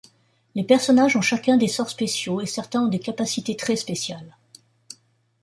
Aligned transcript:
Les 0.55 0.63
personnages 0.63 1.15
ont 1.15 1.21
chacun 1.21 1.57
des 1.57 1.67
sorts 1.67 1.91
spéciaux, 1.91 2.41
et 2.41 2.47
certains 2.47 2.81
ont 2.81 2.87
des 2.87 2.97
capacités 2.97 3.55
très 3.55 3.75
spéciales. 3.75 4.35